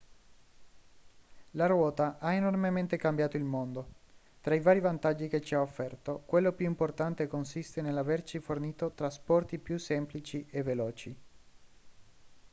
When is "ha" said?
2.19-2.33, 5.53-5.61